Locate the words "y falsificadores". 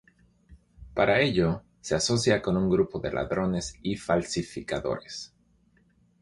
3.83-5.31